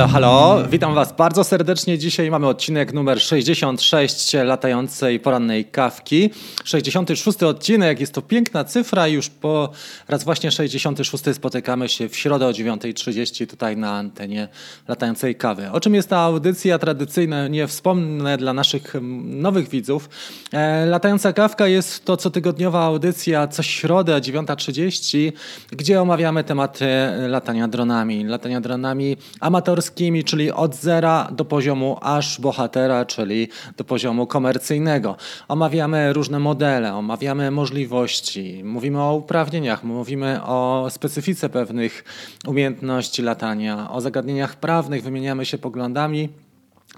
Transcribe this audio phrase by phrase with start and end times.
[0.00, 1.98] Halo, halo, witam Was bardzo serdecznie.
[1.98, 6.30] Dzisiaj mamy odcinek numer 66 latającej porannej kawki.
[6.64, 9.08] 66 odcinek, jest to piękna cyfra.
[9.08, 9.70] Już po
[10.08, 14.48] raz właśnie 66 spotykamy się w środę o 9.30 tutaj na antenie
[14.88, 15.70] latającej kawy.
[15.70, 17.48] O czym jest ta audycja tradycyjna?
[17.48, 18.94] Nie wspomnę dla naszych
[19.24, 20.08] nowych widzów.
[20.52, 25.32] E, latająca kawka jest to cotygodniowa audycja co środę o 9.30,
[25.70, 26.86] gdzie omawiamy tematy
[27.28, 28.24] latania dronami.
[28.24, 35.16] Latania dronami amatorskimi amatorskimi, czyli od zera do poziomu aż bohatera, czyli do poziomu komercyjnego.
[35.48, 42.04] Omawiamy różne modele, omawiamy możliwości, mówimy o uprawnieniach, mówimy o specyfice pewnych
[42.46, 46.28] umiejętności latania, o zagadnieniach prawnych, wymieniamy się poglądami.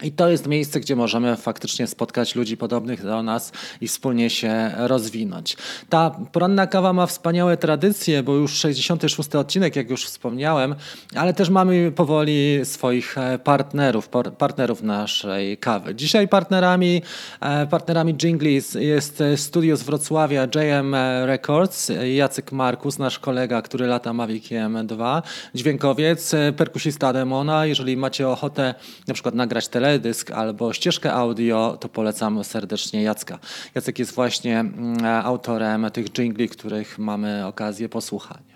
[0.02, 4.70] I to jest miejsce, gdzie możemy faktycznie spotkać ludzi podobnych do nas i wspólnie się
[4.76, 5.56] rozwinąć.
[5.88, 10.74] Ta poranna kawa ma wspaniałe tradycje, bo już 66 odcinek, jak już wspomniałem,
[11.14, 15.94] ale też mamy powoli swoich e, partnerów, partnerów naszej kawy.
[15.94, 17.02] Dzisiaj partnerami,
[17.40, 20.94] e, partnerami Jingli jest studio z Wrocławia JM
[21.24, 25.22] Records, Jacek Markus, nasz kolega, który lata Maviciem 2,
[25.54, 27.66] dźwiękowiec, e, perkusista Demona.
[27.66, 28.74] Jeżeli macie ochotę
[29.06, 33.38] na przykład nagrać telefon, teledysk albo ścieżkę audio, to polecam serdecznie Jacka.
[33.74, 38.51] Jacek jest właśnie mm, autorem tych jingli, których mamy okazję posłuchać.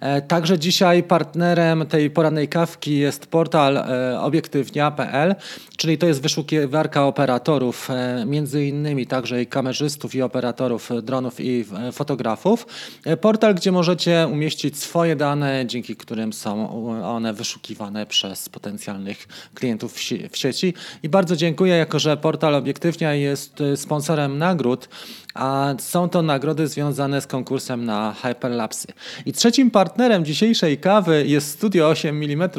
[0.00, 5.34] E, także dzisiaj partnerem tej porannej kawki jest portal e, obiektywnia.pl,
[5.76, 11.64] czyli to jest wyszukiwarka operatorów, e, między innymi także i kamerzystów i operatorów dronów i
[11.92, 12.66] fotografów.
[13.20, 16.70] Portal, gdzie możecie umieścić swoje dane, dzięki którym są
[17.04, 19.94] one wyszukiwane przez potencjalnych klientów
[20.30, 20.74] w sieci.
[21.02, 24.88] I bardzo dziękuję, jako że portal Obiektywnia jest sponsorem nagród,
[25.34, 28.88] a są to nagrody związane z konkursem na Hyperlapsy.
[29.26, 32.50] I trzecim partnerem dzisiejszej kawy jest Studio 8 mm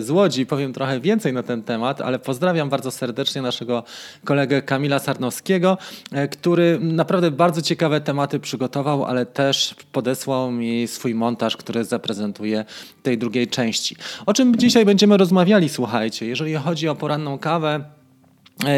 [0.00, 0.46] z Łodzi.
[0.46, 3.84] Powiem trochę więcej na ten temat, ale pozdrawiam bardzo serdecznie naszego
[4.24, 5.78] kolegę Kamila Sarnowskiego,
[6.12, 12.64] e, który naprawdę bardzo ciekawe tematy przygotował, ale też podesłał mi swój montaż, który zaprezentuje
[13.02, 13.96] tej drugiej części.
[14.26, 17.95] O czym dzisiaj będziemy rozmawiali, słuchajcie, jeżeli chodzi o poranną kawę,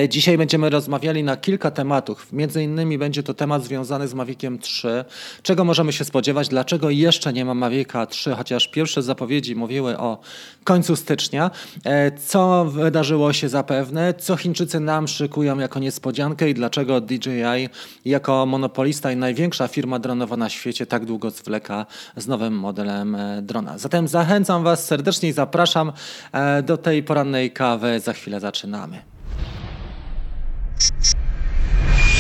[0.09, 2.33] dzisiaj będziemy rozmawiali na kilka tematów.
[2.33, 5.05] Między innymi będzie to temat związany z Maviciem 3.
[5.43, 6.49] Czego możemy się spodziewać?
[6.49, 10.19] Dlaczego jeszcze nie ma Mavica 3, chociaż pierwsze zapowiedzi mówiły o
[10.65, 11.51] końcu stycznia?
[11.85, 14.15] E, co wydarzyło się zapewne?
[14.15, 17.69] Co Chińczycy nam szykują jako niespodziankę i dlaczego DJI
[18.05, 21.87] jako monopolista i największa firma dronowa na świecie tak długo zwleka
[22.17, 23.79] z nowym modelem e, drona?
[23.79, 25.93] Zatem zachęcam Was serdecznie i zapraszam
[26.63, 28.01] do tej porannej kawy.
[28.01, 29.18] Za chwilę zaczynamy.
[30.81, 32.18] you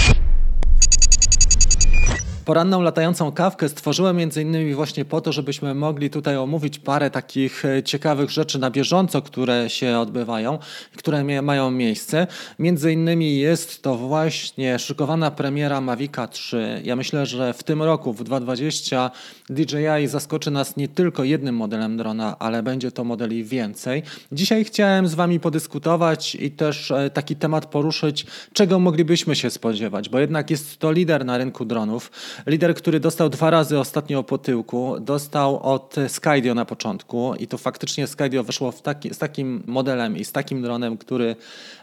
[2.48, 7.64] Poranną latającą kawkę stworzyłem między innymi właśnie po to, żebyśmy mogli tutaj omówić parę takich
[7.64, 10.58] e, ciekawych rzeczy na bieżąco, które się odbywają,
[10.96, 12.26] które mają miejsce.
[12.58, 16.80] Między innymi jest to właśnie szykowana premiera Mavica 3.
[16.84, 19.10] Ja myślę, że w tym roku, w 2020
[19.50, 24.02] DJI zaskoczy nas nie tylko jednym modelem drona, ale będzie to modeli więcej.
[24.32, 30.08] Dzisiaj chciałem z Wami podyskutować i też e, taki temat poruszyć, czego moglibyśmy się spodziewać,
[30.08, 32.10] bo jednak jest to lider na rynku dronów.
[32.46, 37.58] Lider, który dostał dwa razy ostatnio po tyłku, dostał od Skydio na początku i to
[37.58, 41.36] faktycznie Skydio wyszło taki, z takim modelem i z takim dronem, który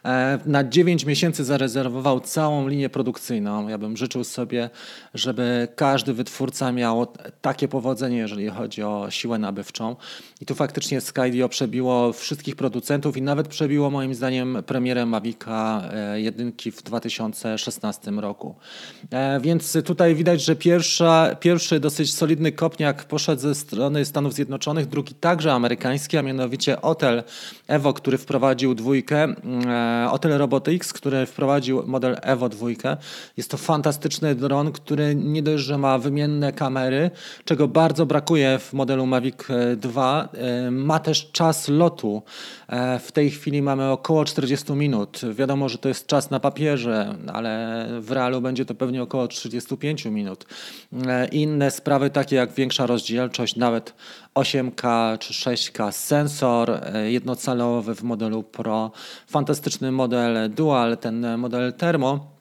[0.05, 3.67] e, na 9 miesięcy zarezerwował całą linię produkcyjną.
[3.67, 4.69] Ja bym życzył sobie,
[5.13, 7.07] żeby każdy wytwórca miał
[7.41, 9.95] takie powodzenie, jeżeli chodzi o siłę nabywczą.
[10.41, 16.21] I tu faktycznie Skydio przebiło wszystkich producentów i nawet przebiło moim zdaniem premierę Mavica e,
[16.21, 18.55] jedynki w 2016 roku.
[19.11, 24.87] E, więc tutaj widać, że pierwsza, pierwszy dosyć solidny kopniak poszedł ze strony Stanów Zjednoczonych,
[24.87, 27.23] drugi także amerykański, a mianowicie Otel
[27.67, 29.35] Evo, który wprowadził dwójkę,
[29.67, 32.97] e, Otel Robotics, który wprowadził model Evo dwójkę.
[33.37, 37.11] Jest to fantastyczny dron, który nie dość, że ma wymienne kamery,
[37.45, 39.37] czego bardzo brakuje w modelu Mavic
[39.77, 42.23] 2, e, ma też czas lotu.
[42.67, 45.21] E, w tej chwili mamy około 40 minut.
[45.33, 50.05] Wiadomo, że to jest czas na papierze, ale w realu będzie to pewnie około 35
[50.05, 50.34] minut.
[51.07, 53.93] E, inne sprawy takie jak większa rozdzielczość, nawet
[54.35, 58.91] 8K czy 6K, sensor e, jednocalowy w modelu Pro,
[59.27, 62.34] fantastyczny model Dual, ten model Thermo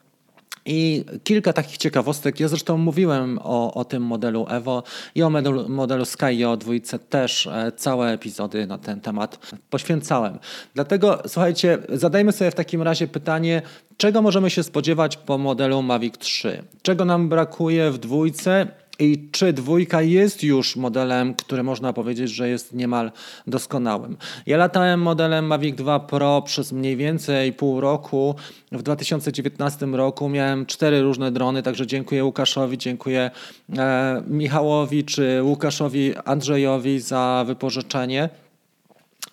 [0.66, 2.40] i kilka takich ciekawostek.
[2.40, 4.82] Ja zresztą mówiłem o, o tym modelu Evo
[5.14, 10.38] i o modelu, modelu Sky o dwójce też e, całe epizody na ten temat poświęcałem.
[10.75, 13.62] Dlatego słuchajcie, zadajmy sobie w takim razie pytanie,
[13.96, 16.62] czego możemy się spodziewać po modelu Mavic 3?
[16.82, 18.67] Czego nam brakuje w dwójce
[18.99, 23.12] i czy dwójka jest już modelem, który można powiedzieć, że jest niemal
[23.46, 24.17] doskonałym.
[24.46, 28.35] Ja latałem modelem Mavic 2 Pro przez mniej więcej pół roku.
[28.73, 33.31] W 2019 roku miałem cztery różne drony, także dziękuję Łukaszowi, dziękuję
[33.79, 38.29] e, Michałowi czy Łukaszowi Andrzejowi za wypożyczenie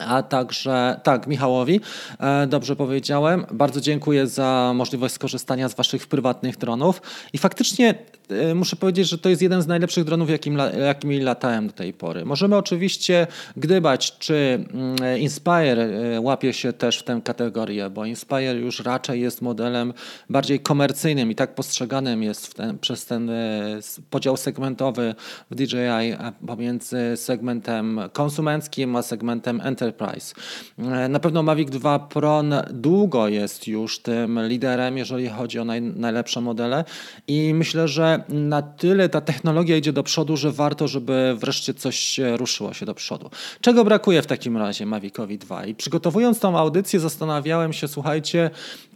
[0.07, 1.81] a także, tak, Michałowi,
[2.19, 3.45] e, dobrze powiedziałem.
[3.51, 7.01] Bardzo dziękuję za możliwość skorzystania z Waszych prywatnych dronów.
[7.33, 7.95] I faktycznie
[8.31, 11.93] e, muszę powiedzieć, że to jest jeden z najlepszych dronów, jakim, jakimi latałem do tej
[11.93, 12.25] pory.
[12.25, 18.53] Możemy oczywiście gdybać, czy mm, Inspire e, łapie się też w tę kategorię, bo Inspire
[18.53, 19.93] już raczej jest modelem
[20.29, 23.31] bardziej komercyjnym i tak postrzeganym jest ten, przez ten
[24.09, 25.15] podział segmentowy
[25.51, 26.15] w DJI
[26.47, 30.35] pomiędzy segmentem konsumenckim a segmentem enterprise
[31.09, 32.41] na pewno Mavic 2 Pro
[32.73, 36.83] długo jest już tym liderem, jeżeli chodzi o naj, najlepsze modele
[37.27, 42.19] i myślę, że na tyle ta technologia idzie do przodu, że warto, żeby wreszcie coś
[42.35, 43.29] ruszyło się do przodu.
[43.61, 45.65] Czego brakuje w takim razie Mavicowi 2?
[45.65, 48.49] I przygotowując tą audycję zastanawiałem się, słuchajcie,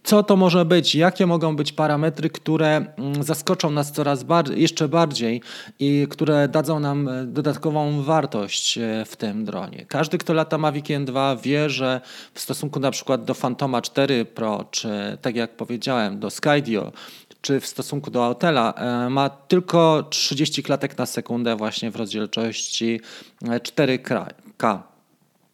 [0.06, 4.26] co to może być, jakie mogą być parametry, które mm, zaskoczą nas coraz
[4.56, 5.42] jeszcze bardziej
[5.80, 9.86] i które dadzą nam e, dodatkową wartość e, w tym dronie.
[9.88, 12.02] Każdy, kto lata Mavic 2 wie, że
[12.34, 16.92] w stosunku na przykład do Phantoma 4 Pro, czy tak jak powiedziałem, do Skydio,
[17.46, 23.02] czy w stosunku do Autela e, ma tylko 30 klatek na sekundę właśnie w rozdzielczości
[23.44, 24.80] 4K.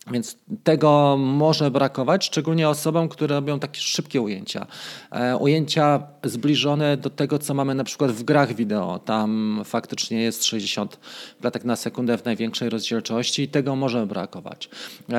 [0.08, 4.68] Więc tego może brakować, szczególnie osobom, które robią takie szybkie ujęcia.
[5.12, 9.00] E, ujęcia zbliżone do tego, co mamy na przykład w grach wideo.
[9.00, 11.00] Tam faktycznie jest 60
[11.42, 14.70] klatek na sekundę w największej rozdzielczości i tego może brakować.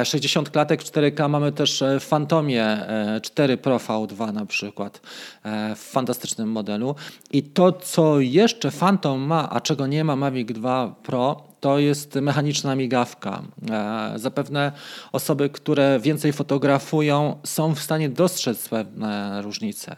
[0.04, 2.86] 60 e, klatek w 4K mamy też w Fantomie
[3.22, 5.00] 4 Pro V2 na przykład
[5.42, 6.94] e, w fantastycznym modelu.
[7.32, 12.14] I to, co jeszcze Phantom ma, a czego nie ma Mavic 2 Pro, to jest
[12.14, 13.42] mechaniczna migawka.
[13.70, 14.72] E, zapewne
[15.12, 19.96] osoby, które więcej fotografują, są w stanie dostrzec pewne różnice.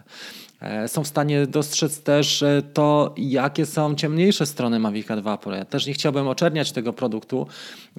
[0.61, 5.55] E, są w stanie dostrzec też e, to, jakie są ciemniejsze strony Mavica 2 Pro.
[5.57, 7.47] Ja też nie chciałbym oczerniać tego produktu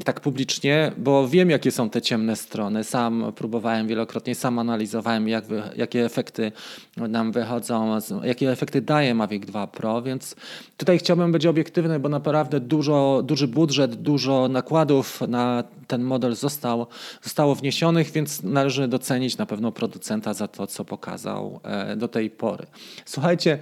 [0.04, 2.84] tak publicznie, bo wiem, jakie są te ciemne strony.
[2.84, 6.52] Sam próbowałem wielokrotnie, sam analizowałem, jak jakie efekty
[6.98, 10.36] nam wychodzą, jakie efekty daje Mavic 2 Pro, więc
[10.78, 16.88] tutaj chciałbym być obiektywny, bo naprawdę dużo, duży budżet, dużo nakładów na ten model został,
[17.22, 22.30] zostało wniesionych, więc należy docenić na pewno producenta za to, co pokazał e, do tej
[22.30, 22.55] pory.
[23.06, 23.60] Słuchajcie,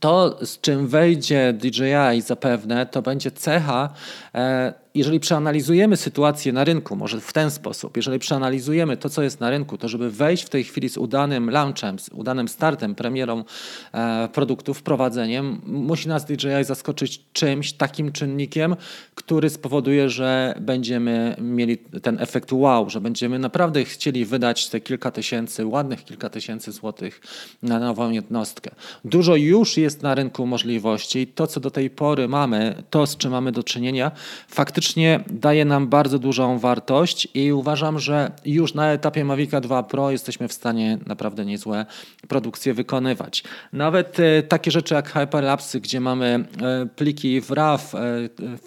[0.00, 3.88] to, z czym wejdzie DJI zapewne, to będzie cecha
[4.34, 9.40] e, jeżeli przeanalizujemy sytuację na rynku, może w ten sposób, jeżeli przeanalizujemy to, co jest
[9.40, 13.44] na rynku, to żeby wejść w tej chwili z udanym launchem, z udanym startem, premierą
[13.92, 18.76] e, produktu, wprowadzeniem, musi nas DJI zaskoczyć czymś, takim czynnikiem,
[19.14, 25.10] który spowoduje, że będziemy mieli ten efekt wow, że będziemy naprawdę chcieli wydać te kilka
[25.10, 27.20] tysięcy, ładnych kilka tysięcy złotych
[27.62, 28.70] na nową jednostkę.
[29.04, 31.26] Dużo już jest na rynku możliwości.
[31.26, 34.10] To, co do tej pory mamy, to, z czym mamy do czynienia,
[34.48, 39.82] faktycznie faktycznie daje nam bardzo dużą wartość i uważam, że już na etapie Mavica 2
[39.82, 41.86] Pro jesteśmy w stanie naprawdę niezłe
[42.28, 43.44] produkcje wykonywać.
[43.72, 47.98] Nawet e, takie rzeczy jak hyperlapsy, gdzie mamy e, pliki w RAW e,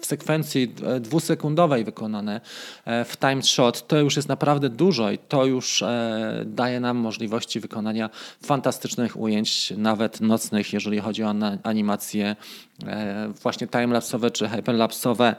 [0.00, 2.40] w sekwencji dwusekundowej wykonane
[2.86, 5.84] w time shot, to już jest naprawdę dużo i to już
[6.44, 8.10] daje nam możliwości wykonania
[8.42, 12.36] fantastycznych ujęć, nawet nocnych, jeżeli chodzi o animacje
[13.42, 15.36] właśnie timelapsowe czy hyperlapsowe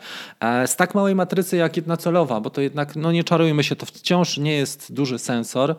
[0.68, 3.86] z tak małej matrycy jak jedna celowa, bo to jednak, no nie czarujmy się, to
[3.86, 5.76] wciąż nie jest duży sensor.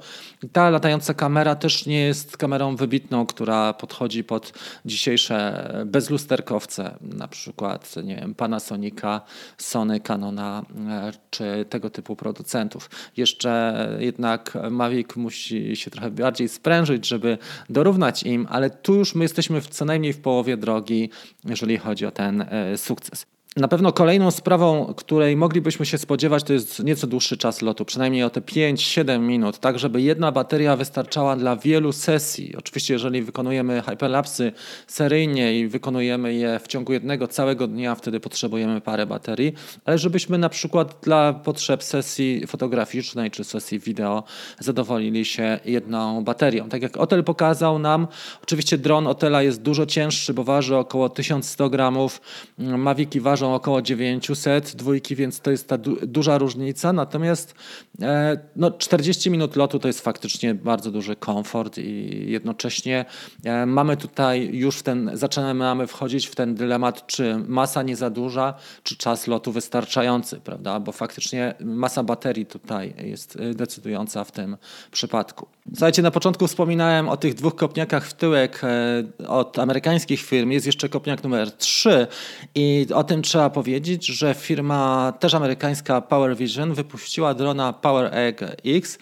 [0.52, 4.52] Ta latająca kamera też nie jest kamerą wybitną, która podchodzi pod
[4.84, 9.20] dzisiejsze bezlusterkowce, na przykład nie wiem, Panasonica,
[9.58, 12.90] Sony, Canona e, czy tego typu producentów.
[13.16, 17.38] Jeszcze jednak Mavic musi się trochę bardziej sprężyć, żeby
[17.70, 21.10] dorównać im, ale tu już my jesteśmy w, co najmniej w połowie drogi
[21.44, 23.26] jeżeli chodzi o ten e, sukces.
[23.56, 28.22] Na pewno kolejną sprawą, której moglibyśmy się spodziewać, to jest nieco dłuższy czas lotu, przynajmniej
[28.22, 32.56] o te 5-7 minut, tak żeby jedna bateria wystarczała dla wielu sesji.
[32.58, 34.52] Oczywiście, jeżeli wykonujemy hyperlapsy
[34.86, 39.52] seryjnie i wykonujemy je w ciągu jednego całego dnia, wtedy potrzebujemy parę baterii,
[39.84, 44.22] ale żebyśmy na przykład dla potrzeb sesji fotograficznej czy sesji wideo
[44.58, 46.68] zadowolili się jedną baterią.
[46.68, 48.06] Tak jak Otel pokazał nam,
[48.42, 52.20] oczywiście dron Otela jest dużo cięższy, bo waży około 1100 gramów,
[52.58, 56.92] Maviki ważą ważą około 900, dwójki, więc to jest ta du duża różnica.
[56.92, 57.54] Natomiast
[58.02, 63.04] e, no, 40 minut lotu to jest faktycznie bardzo duży komfort i jednocześnie
[63.44, 68.10] e, mamy tutaj już w ten, zaczynamy wchodzić w ten dylemat, czy masa nie za
[68.10, 70.80] duża, czy czas lotu wystarczający, prawda?
[70.80, 74.56] Bo faktycznie masa baterii tutaj jest e, decydująca w tym
[74.90, 75.46] przypadku.
[75.74, 80.50] Słuchajcie, na początku wspominałem o tych dwóch kopniakach w tyłek e, od amerykańskich firm.
[80.50, 82.06] Jest jeszcze kopniak numer 3
[82.54, 88.44] i o tym trzeba powiedzieć, że firma też amerykańska Power Vision wypuściła drona Power Egg
[88.64, 88.98] X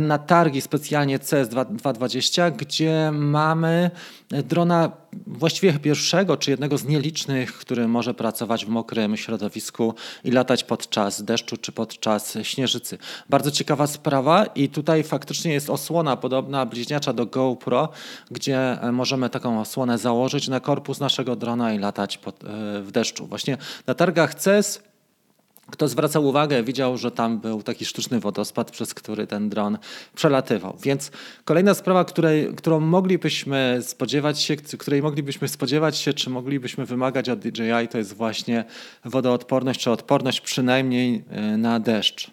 [0.00, 3.90] na targi specjalnie CS220, gdzie mamy
[4.30, 4.92] drona
[5.26, 9.94] właściwie pierwszego czy jednego z nielicznych, który może pracować w mokrym środowisku
[10.24, 12.98] i latać podczas deszczu czy podczas śnieżycy.
[13.28, 17.88] Bardzo ciekawa sprawa i tutaj faktycznie jest osłona podobna bliźniacza do GoPro,
[18.30, 22.46] gdzie możemy taką osłonę założyć na korpus naszego drona i latać pod, e,
[22.82, 23.26] w deszczu.
[23.26, 24.82] Właśnie na targach CES
[25.70, 29.78] kto zwracał uwagę, widział, że tam był taki sztuczny wodospad, przez który ten dron
[30.14, 30.76] przelatywał.
[30.82, 31.10] Więc
[31.44, 37.38] kolejna sprawa, której, którą moglibyśmy spodziewać się, której moglibyśmy spodziewać się, czy moglibyśmy wymagać od
[37.38, 38.64] DJI, to jest właśnie
[39.04, 42.30] wodoodporność, czy odporność przynajmniej e, na deszcz.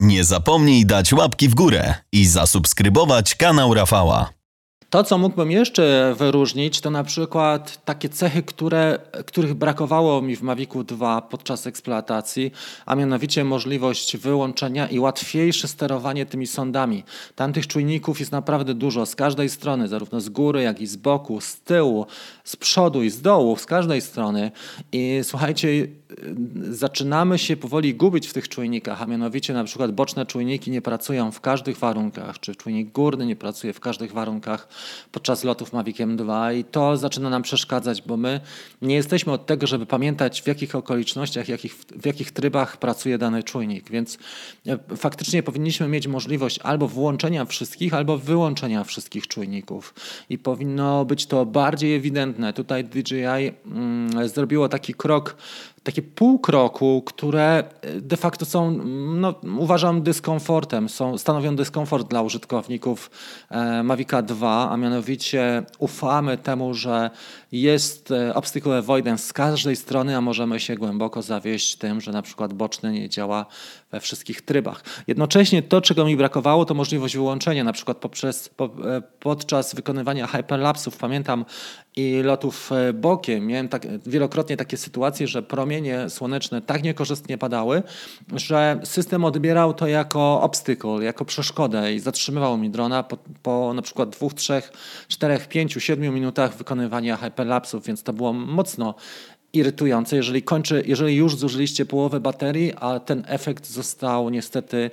[0.00, 4.41] Nie zapomnij dać łapki w górę i zasubskrybować kanał Rafała.
[4.92, 10.42] To, co mógłbym jeszcze wyróżnić, to na przykład takie cechy, które, których brakowało mi w
[10.42, 12.52] Mavicu 2 podczas eksploatacji,
[12.86, 17.04] a mianowicie możliwość wyłączenia i łatwiejsze sterowanie tymi sondami.
[17.34, 21.40] Tamtych czujników jest naprawdę dużo z każdej strony, zarówno z góry, jak i z boku,
[21.40, 22.06] z tyłu,
[22.44, 24.50] z przodu i z dołu, z każdej strony.
[24.92, 25.86] I słuchajcie,
[26.70, 31.30] zaczynamy się powoli gubić w tych czujnikach, a mianowicie na przykład boczne czujniki nie pracują
[31.30, 34.68] w każdych warunkach, czy czujnik górny nie pracuje w każdych warunkach
[35.12, 38.40] podczas lotów Maviciem 2 i to zaczyna nam przeszkadzać, bo my
[38.82, 43.42] nie jesteśmy od tego, żeby pamiętać w jakich okolicznościach, jakich, w jakich trybach pracuje dany
[43.42, 44.18] czujnik, więc
[44.66, 49.94] e, faktycznie powinniśmy mieć możliwość albo włączenia wszystkich, albo wyłączenia wszystkich czujników
[50.30, 52.52] i powinno być to bardziej ewidentne.
[52.52, 53.24] Tutaj DJI
[53.66, 55.36] mm, zrobiło taki krok
[55.82, 58.70] takie pół kroku, które e, de facto są,
[59.14, 63.10] no, uważam, dyskomfortem, są, stanowią dyskomfort dla użytkowników
[63.50, 67.10] e, Mavica 2, a mianowicie ufamy temu, że
[67.52, 72.22] jest e, obstacle avoidance z każdej strony, a możemy się głęboko zawieść tym, że na
[72.22, 73.46] przykład boczny nie działa
[73.90, 74.84] we wszystkich trybach.
[75.06, 78.70] Jednocześnie to, czego mi brakowało, to możliwość wyłączenia, na przykład poprzez, po,
[79.20, 80.96] podczas wykonywania hyperlapsów.
[80.96, 81.44] Pamiętam
[81.96, 83.46] i lotów e, bokiem.
[83.46, 87.82] Miałem tak, wielokrotnie takie sytuacje, że promienie słoneczne tak niekorzystnie padały,
[88.34, 93.82] że system odbierał to jako obstacle, jako przeszkodę i zatrzymywał mi drona po, po na
[93.82, 94.72] przykład dwóch, trzech,
[95.08, 98.94] czterech, pięciu, siedmiu minutach wykonywania hyperlapsów, więc to było mocno
[99.52, 104.90] irytujące, jeżeli, kończy, jeżeli już zużyliście połowę baterii, a ten efekt został niestety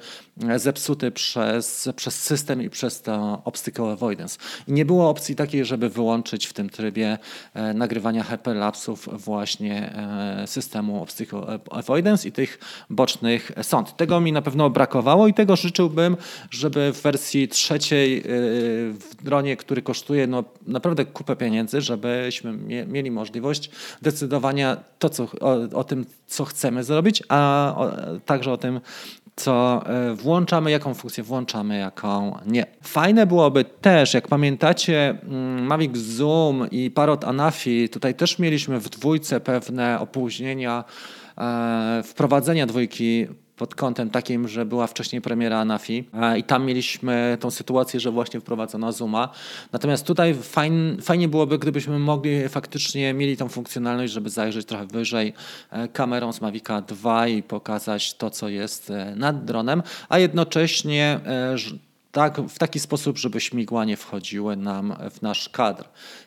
[0.49, 4.37] e, zepsuty przez, przez system i przez to obstacle avoidance.
[4.67, 7.17] I nie było opcji takiej, żeby wyłączyć w tym trybie
[7.53, 13.97] e, nagrywania hyperlapsów właśnie e, systemu obstacle avoidance i tych bocznych sąd.
[13.97, 16.17] Tego mi na pewno brakowało i tego życzyłbym,
[16.51, 18.23] żeby w wersji trzeciej
[18.91, 22.53] w dronie, który kosztuje no, naprawdę kupę pieniędzy, żebyśmy
[22.87, 23.69] mieli możliwość
[24.01, 24.48] decydowania
[24.99, 27.91] to, co, o, o tym, co chcemy zrobić, a o,
[28.25, 28.79] także o tym,
[29.39, 32.65] co e, włączamy, jaką funkcję włączamy, jaką nie.
[32.83, 38.89] Fajne byłoby też, jak pamiętacie, mm, Mavic Zoom i Parrot Anafi, tutaj też mieliśmy w
[38.89, 40.83] dwójce pewne opóźnienia
[41.37, 43.27] e, wprowadzenia dwójki
[43.59, 46.03] pod kątem takim, że była wcześniej premiera Anafi
[46.37, 49.29] i tam mieliśmy tą sytuację, że właśnie wprowadzono Zooma.
[49.71, 55.33] Natomiast tutaj fajn, fajnie byłoby, gdybyśmy mogli faktycznie mieli tą funkcjonalność, żeby zajrzeć trochę wyżej
[55.71, 61.19] e, kamerą z Mavica 2 i pokazać to, co jest e, nad dronem, a jednocześnie
[61.25, 61.57] e,
[62.11, 65.85] tak, w taki sposób, żeby śmigła nie wchodziły nam w nasz kadr.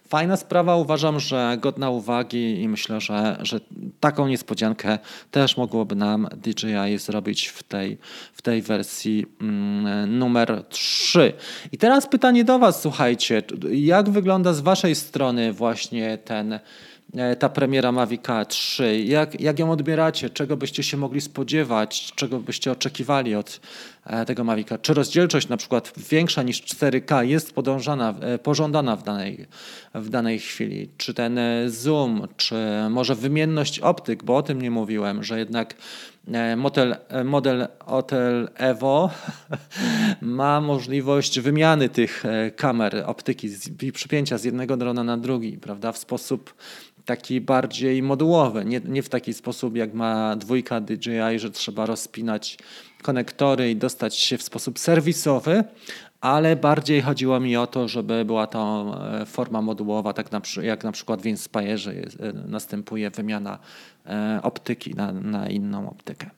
[0.09, 3.61] Fajna sprawa, uważam, że godna uwagi i myślę, że, że
[4.01, 4.99] taką niespodziankę
[5.31, 7.99] też mogłoby nam DJI zrobić w tej,
[8.33, 11.33] w tej wersji mm, numer 3.
[11.73, 16.61] I teraz pytanie do Was, słuchajcie, jak wygląda z Waszej strony właśnie ten
[17.17, 19.03] E, ta premiera Mavic 3.
[19.05, 20.31] Jak, jak ją odbieracie?
[20.31, 22.13] Czego byście się mogli spodziewać?
[22.15, 23.61] Czego byście oczekiwali od
[24.27, 24.79] tego Mavica?
[24.79, 29.47] Czy rozdzielczość na przykład większa niż 4K jest podążana, e, pożądana w danej,
[29.95, 30.89] w danej chwili?
[30.97, 32.57] Czy ten zoom, czy
[32.91, 35.75] może wymienność optyk, bo o tym nie mówiłem, że jednak
[36.33, 39.11] e, model, e, model Hotel Evo
[40.21, 42.25] ma możliwość wymiany tych
[42.57, 43.49] kamer optyki
[43.83, 46.55] i przypięcia z jednego drona na drugi, prawda, w sposób
[47.05, 52.59] taki bardziej modułowy, nie, nie w taki sposób jak ma dwójka DJI, że trzeba rozpinać
[53.03, 55.65] konektory i dostać się w sposób serwisowy,
[56.21, 60.31] ale bardziej chodziło mi o to, żeby była to e, forma modułowa, tak
[60.63, 63.59] jak na przykład w Inspire e, następuje wymiana
[64.07, 66.31] e, optyki na, na inną optykę.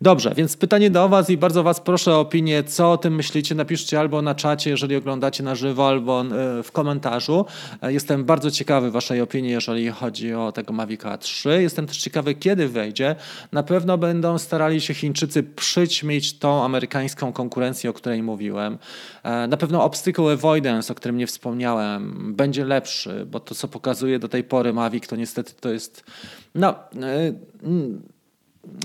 [0.00, 3.54] Dobrze, więc pytanie do Was i bardzo Was proszę o opinię, co o tym myślicie.
[3.54, 7.46] Napiszcie albo na czacie, jeżeli oglądacie na żywo, albo e, w komentarzu.
[7.82, 11.62] E, jestem bardzo ciekawy Waszej opinii, jeżeli chodzi o tego Mavica 3.
[11.62, 13.16] Jestem też ciekawy, kiedy wejdzie.
[13.52, 18.78] Na pewno będą starali się Chińczycy przyćmić tą amerykańską konkurencję, o której mówiłem.
[19.22, 24.18] E, na pewno Obstacle Avoidance, o którym nie wspomniałem, będzie lepszy, bo to, co pokazuje
[24.18, 26.04] do tej pory Mavic, to niestety to jest
[26.54, 26.74] no,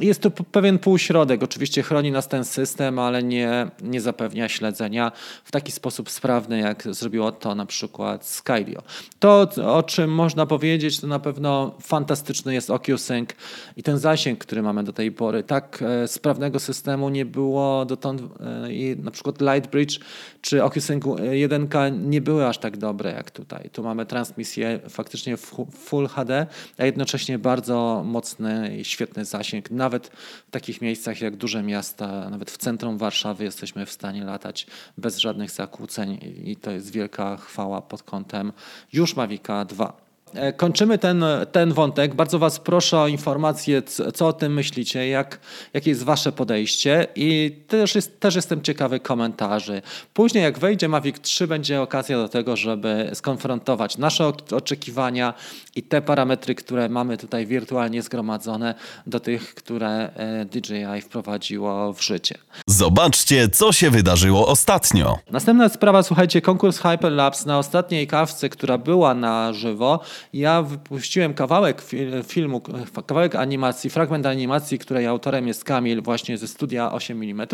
[0.01, 1.43] jest to pewien półśrodek.
[1.43, 5.11] Oczywiście chroni nas ten system, ale nie, nie zapewnia śledzenia
[5.43, 8.81] w taki sposób sprawny, jak zrobiło to na przykład Skydio.
[9.19, 13.29] To, o czym można powiedzieć, to na pewno fantastyczny jest OcuSync
[13.77, 15.43] i ten zasięg, który mamy do tej pory.
[15.43, 19.99] Tak e, sprawnego systemu nie było dotąd e, i na przykład Lightbridge
[20.41, 21.69] czy OcuSync 1
[22.09, 23.69] nie były aż tak dobre jak tutaj.
[23.73, 30.07] Tu mamy transmisję faktycznie w Full HD, a jednocześnie bardzo mocny i świetny zasięg nawet
[30.47, 35.17] w takich miejscach jak duże miasta, nawet w centrum Warszawy jesteśmy w stanie latać bez
[35.17, 38.51] żadnych zakłóceń i to jest wielka chwała pod kątem
[38.93, 40.08] już Mavica 2.
[40.33, 42.15] E, kończymy ten, ten wątek.
[42.15, 43.81] Bardzo Was proszę o informację,
[44.13, 45.39] co o tym myślicie, jak,
[45.73, 49.81] jakie jest Wasze podejście i też, jest, też jestem ciekawy komentarzy.
[50.13, 55.33] Później, jak wejdzie Mavic 3, będzie okazja do tego, żeby skonfrontować nasze oczekiwania
[55.75, 58.75] i te parametry, które mamy tutaj wirtualnie zgromadzone,
[59.07, 62.35] do tych, które e, DJI wprowadziło w życie.
[62.67, 65.17] Zobaczcie, co się wydarzyło ostatnio.
[65.31, 69.99] Następna sprawa, słuchajcie, konkurs Hyperlapse na ostatniej kawce, która była na żywo
[70.33, 71.81] ja wypuściłem kawałek
[72.23, 72.61] filmu,
[73.07, 77.47] kawałek animacji, fragment animacji, której autorem jest Kamil właśnie ze studia 8 mm,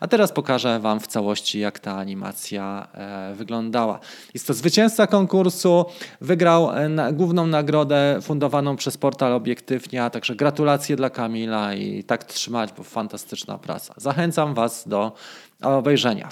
[0.00, 3.98] a teraz pokażę Wam w całości, jak ta animacja e, wyglądała.
[4.34, 5.84] Jest to zwycięzca konkursu,
[6.20, 12.72] wygrał e, główną nagrodę fundowaną przez portal Obiektywnia, także gratulacje dla Kamila i tak trzymać,
[12.72, 13.94] bo fantastyczna praca.
[13.96, 15.12] Zachęcam Was do
[15.62, 16.28] obejrzenia.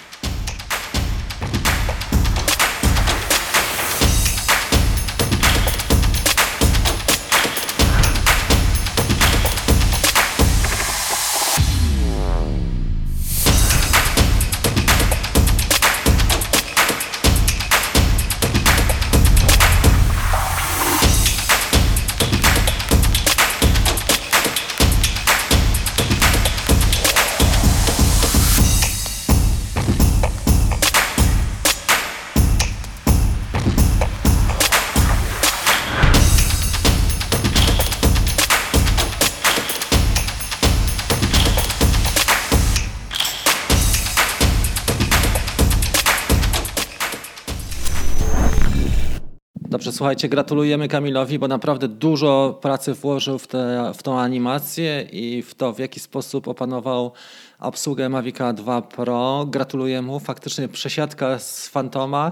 [49.81, 55.41] Dobrze, słuchajcie, gratulujemy Kamilowi, bo naprawdę dużo pracy włożył w, te, w tą animację i
[55.41, 57.11] w to, w jaki sposób opanował
[57.59, 59.45] obsługę Mavica 2 Pro.
[59.49, 60.19] Gratuluję mu.
[60.19, 62.31] Faktycznie przesiadka z Fantoma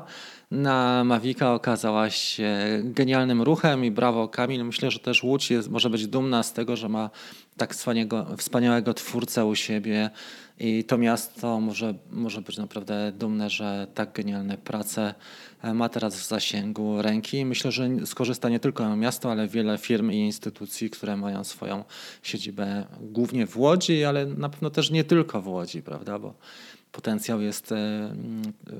[0.51, 4.65] na Mavica okazała się genialnym ruchem i brawo Kamil.
[4.65, 7.09] Myślę, że też Łódź jest, może być dumna z tego, że ma
[7.57, 10.09] tak wspaniałego, wspaniałego twórcę u siebie
[10.59, 15.13] i to miasto może, może być naprawdę dumne, że tak genialne prace
[15.63, 17.45] ma teraz w zasięgu ręki.
[17.45, 21.83] Myślę, że skorzysta nie tylko miasto, ale wiele firm i instytucji, które mają swoją
[22.23, 26.19] siedzibę głównie w Łodzi, ale na pewno też nie tylko w Łodzi, prawda?
[26.19, 26.33] Bo
[26.91, 27.75] potencjał jest e,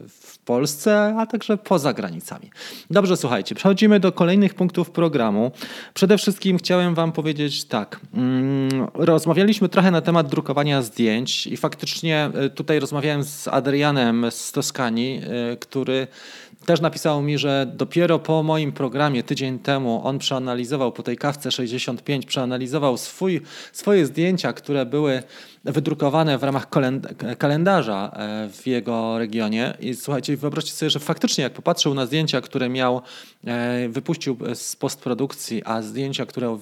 [0.07, 2.51] w Polsce, a także poza granicami.
[2.89, 5.51] Dobrze, słuchajcie, przechodzimy do kolejnych punktów programu.
[5.93, 7.99] Przede wszystkim chciałem Wam powiedzieć tak.
[8.13, 14.51] Mm, rozmawialiśmy trochę na temat drukowania zdjęć i faktycznie e, tutaj rozmawiałem z Adrianem z
[14.51, 16.07] Toskanii, e, który
[16.69, 21.51] też napisał mi, że dopiero po moim programie tydzień temu on przeanalizował po tej kawce
[21.51, 23.41] 65, przeanalizował swój,
[23.73, 25.23] swoje zdjęcia, które były
[25.63, 26.67] wydrukowane w ramach
[27.37, 29.77] kalendarza e, w jego regionie.
[29.79, 33.01] I słuchajcie, wyobraźcie sobie, że faktycznie jak popatrzył na zdjęcia, które miał,
[33.45, 36.59] e, wypuścił z postprodukcji, a zdjęcia, które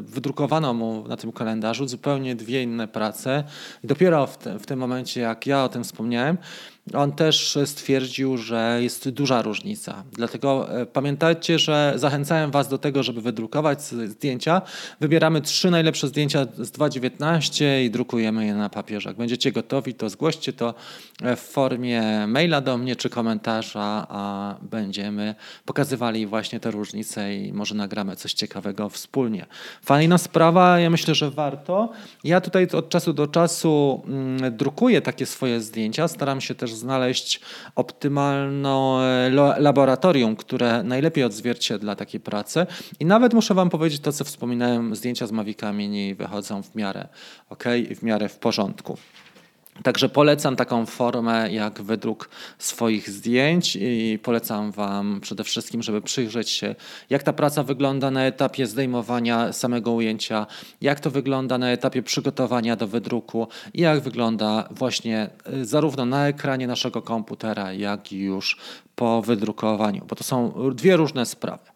[0.00, 3.44] wydrukowano mu na tym kalendarzu, zupełnie dwie inne prace.
[3.84, 6.38] I dopiero w, te, w tym momencie, jak ja o tym wspomniałem,
[6.92, 10.04] on też stwierdził, że jest duża różnica.
[10.12, 14.62] Dlatego e, pamiętajcie, że zachęcałem Was do tego, żeby wydrukować zdjęcia.
[15.00, 19.10] Wybieramy trzy najlepsze zdjęcia z 2019 i drukujemy je na papierze.
[19.10, 20.74] Jak będziecie gotowi, to zgłoście to
[21.36, 27.74] w formie maila do mnie czy komentarza, a będziemy pokazywali właśnie te różnice i może
[27.74, 29.46] nagramy coś ciekawego wspólnie.
[29.82, 31.90] Fajna sprawa, ja myślę, że warto.
[32.24, 36.08] Ja tutaj od czasu do czasu mm, drukuję takie swoje zdjęcia.
[36.08, 37.40] Staram się też znaleźć
[37.74, 38.74] optymalne
[39.58, 42.66] laboratorium, które najlepiej odzwierciedla takie prace.
[43.00, 47.08] I nawet muszę Wam powiedzieć to, co wspominałem, zdjęcia z Mavica Mini wychodzą w miarę
[47.50, 47.64] ok
[47.96, 48.98] w miarę w porządku.
[49.82, 56.50] Także polecam taką formę jak wydruk swoich zdjęć i polecam Wam przede wszystkim, żeby przyjrzeć
[56.50, 56.74] się,
[57.10, 60.46] jak ta praca wygląda na etapie zdejmowania samego ujęcia,
[60.80, 66.28] jak to wygląda na etapie przygotowania do wydruku i jak wygląda właśnie y, zarówno na
[66.28, 68.58] ekranie naszego komputera, jak i już
[68.96, 71.73] po wydrukowaniu, bo to są dwie różne sprawy.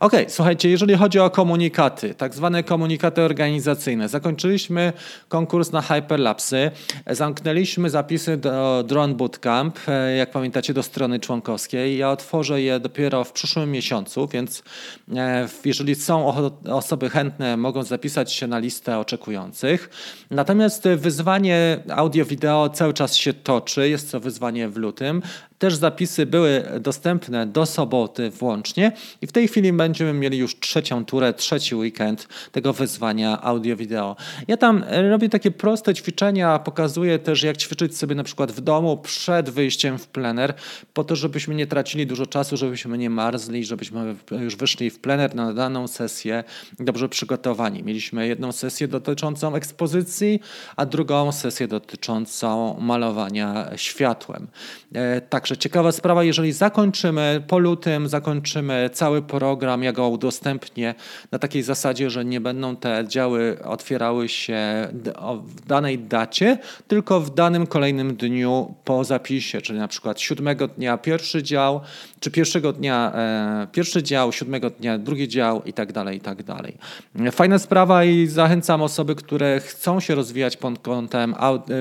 [0.00, 4.92] Ok, słuchajcie, jeżeli chodzi o komunikaty, tak zwane komunikaty organizacyjne, zakończyliśmy
[5.28, 6.70] konkurs na Hyperlapsy,
[7.06, 11.98] zamknęliśmy zapisy do Drone Bootcamp, e, jak pamiętacie, do strony członkowskiej.
[11.98, 14.62] Ja otworzę je dopiero w przyszłym miesiącu, więc
[15.16, 16.34] e, jeżeli są
[16.68, 19.90] osoby chętne, mogą zapisać się na listę oczekujących.
[20.30, 25.22] Natomiast wyzwanie audio-wideo cały czas się toczy, jest to wyzwanie w lutym.
[25.60, 28.92] Też zapisy były dostępne do soboty włącznie
[29.22, 34.16] i w tej chwili będziemy mieli już trzecią turę, trzeci weekend tego wyzwania audio-wideo.
[34.48, 38.96] Ja tam robię takie proste ćwiczenia, pokazuję też jak ćwiczyć sobie na przykład w domu
[38.96, 40.54] przed wyjściem w plener,
[40.94, 45.34] po to, żebyśmy nie tracili dużo czasu, żebyśmy nie marzli, żebyśmy już wyszli w plener
[45.34, 46.44] na daną sesję
[46.78, 47.82] dobrze przygotowani.
[47.82, 50.40] Mieliśmy jedną sesję dotyczącą ekspozycji,
[50.76, 54.46] a drugą sesję dotyczącą malowania światłem.
[54.94, 60.94] E, także Także ciekawa sprawa, jeżeli zakończymy po lutym, zakończymy cały program, ja go udostępnię
[61.32, 64.88] na takiej zasadzie, że nie będą te działy otwierały się
[65.44, 66.58] w danej dacie,
[66.88, 71.80] tylko w danym kolejnym dniu po zapisie, czyli na przykład siódmego dnia pierwszy dział,
[72.20, 76.42] czy pierwszego dnia e, pierwszy dział, siódmego dnia drugi dział i tak dalej, i tak
[76.42, 76.76] dalej.
[77.32, 81.34] Fajna sprawa i zachęcam osoby, które chcą się rozwijać pod kątem,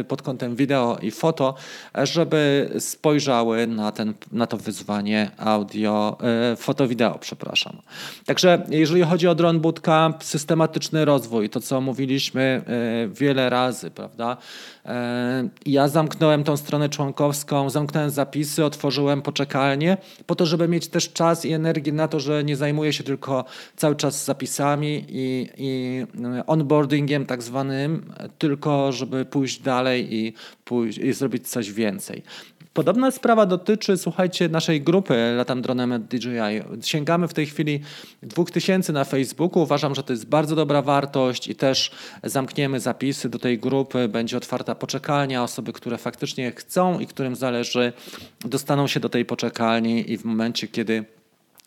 [0.08, 1.56] pod kątem wideo i foto,
[2.04, 6.18] żeby spojrzały na, ten, na to wyzwanie audio,
[6.52, 7.78] e, foto-wideo, przepraszam.
[8.26, 14.38] Także jeżeli chodzi o Drone Bootcamp, systematyczny rozwój, to co mówiliśmy e, wiele razy, prawda?
[14.86, 21.14] E, ja zamknąłem tą stronę członkowską, zamknąłem zapisy, otworzyłem poczekalnię, po to, żeby mieć też
[21.14, 23.46] czas i energię na to, że nie zajmuję się tylko
[23.76, 26.06] cały czas zapisami i, i
[26.48, 30.34] onboardingiem tak zwanym, tylko żeby pójść dalej i,
[30.70, 32.24] pójść, zrobić coś więcej.
[32.74, 36.82] Podobna sprawa dotyczy, słuchajcie, naszej grupy Latam Dronem DJI.
[36.86, 37.80] Sięgamy w tej chwili
[38.24, 39.64] 2000 na Facebooku.
[39.64, 41.92] Uważam, że to jest bardzo dobra wartość i też
[42.24, 44.08] zamkniemy zapisy do tej grupy.
[44.08, 45.44] Będzie otwarta poczekalnia.
[45.44, 47.94] Osoby, które faktycznie chcą i którym zależy,
[48.46, 51.06] dostaną się do tej poczekalni i w momencie, kiedy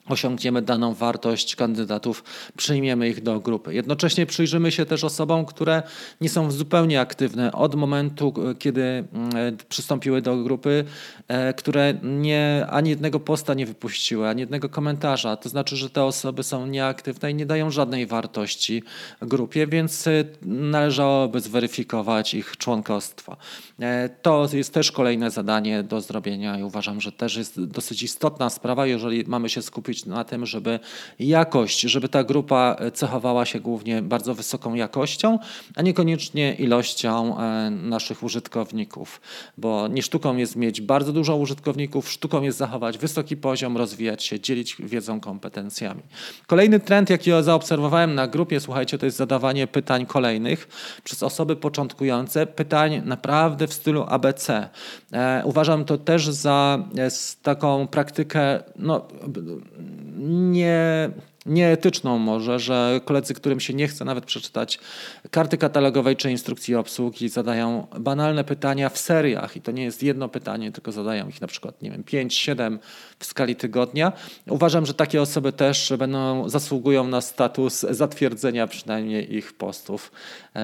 [0.08, 2.24] osiągniemy daną wartość kandydatów,
[2.56, 3.74] przyjmiemy ich do grupy.
[3.74, 5.82] Jednocześnie przyjrzymy się też osobom, które
[6.20, 10.84] nie są zupełnie aktywne od momentu, kiedy mm, przystąpiły do grupy,
[11.28, 15.36] e, które nie, ani jednego posta nie wypuściły, ani jednego komentarza.
[15.36, 18.82] To znaczy, że te osoby są nieaktywne i nie dają żadnej wartości
[19.20, 23.36] grupie, więc e, należałoby zweryfikować ich członkostwo.
[23.80, 28.50] E, to jest też kolejne zadanie do zrobienia i uważam, że też jest dosyć istotna
[28.50, 30.81] sprawa, jeżeli mamy się skupić skupić na tym, żeby
[31.18, 35.38] jakość, żeby ta grupa cechowała się głównie bardzo wysoką jakością,
[35.76, 39.20] a niekoniecznie ilością e, naszych użytkowników.
[39.59, 44.40] Bo nie sztuką jest mieć bardzo dużo użytkowników, sztuką jest zachować wysoki poziom, rozwijać się,
[44.40, 46.02] dzielić wiedzą, kompetencjami.
[46.46, 50.68] Kolejny trend, jaki zaobserwowałem na grupie, słuchajcie, to jest zadawanie pytań kolejnych
[51.05, 54.68] przez osoby początkujące, pytań naprawdę w stylu ABC.
[55.12, 57.09] E, uważam to też za e,
[57.42, 59.09] taką praktykę no,
[60.16, 61.11] nie
[61.46, 64.78] nieetyczną może, że koledzy, którym się nie chce nawet przeczytać
[65.31, 70.28] karty katalogowej czy instrukcji obsługi, zadają banalne pytania w seriach i to nie jest jedno
[70.28, 72.78] pytanie, tylko zadają ich na przykład, nie wiem, 5, 7
[73.18, 74.12] w skali tygodnia.
[74.48, 80.12] Uważam, że takie osoby też będą, zasługują na status zatwierdzenia przynajmniej ich postów,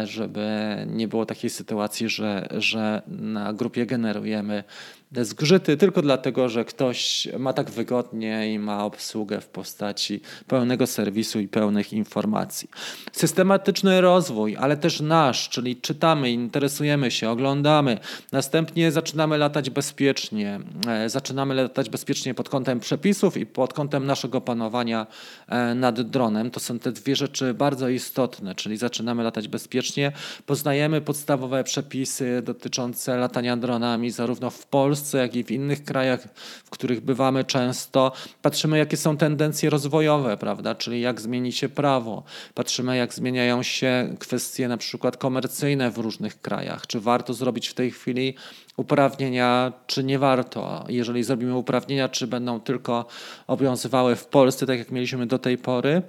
[0.05, 0.49] żeby
[0.87, 4.65] nie było takiej sytuacji, że, że na grupie generujemy
[5.13, 10.87] zgrzyty tylko dlatego, że ktoś ma tak wygodnie i ma obsługę w postaci pełnej pełnego
[10.87, 12.71] serwisu i pełnych informacji.
[13.13, 17.99] Systematyczny rozwój, ale też nasz, czyli czytamy, interesujemy się, oglądamy.
[18.33, 20.61] Następnie zaczynamy latać bezpiecznie.
[20.89, 25.07] E, zaczynamy latać bezpiecznie pod kątem przepisów i pod kątem naszego panowania
[25.49, 26.51] e, nad dronem.
[26.51, 30.13] To są te dwie rzeczy bardzo istotne, czyli zaczynamy latać bezpiecznie,
[30.47, 36.21] poznajemy podstawowe przepisy dotyczące latania dronami, zarówno w Polsce, jak i w innych krajach,
[36.65, 38.13] w których bywamy często.
[38.43, 40.58] Patrzymy, jakie są tendencje rozwojowe, prawda?
[40.79, 42.23] Czyli jak zmieni się prawo.
[42.55, 46.87] Patrzymy, jak zmieniają się kwestie na przykład komercyjne w różnych krajach.
[46.87, 48.35] Czy warto zrobić w tej chwili
[48.77, 50.85] uprawnienia, czy nie warto.
[50.89, 53.07] Jeżeli zrobimy uprawnienia, czy będą tylko
[53.47, 56.03] obowiązywały w Polsce, tak jak mieliśmy do tej pory,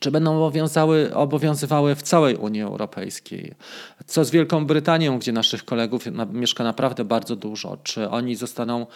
[0.00, 3.54] czy będą obowiązały, obowiązywały w całej Unii Europejskiej.
[4.06, 7.76] Co z Wielką Brytanią, gdzie naszych kolegów na, mieszka naprawdę bardzo dużo?
[7.82, 8.86] Czy oni zostaną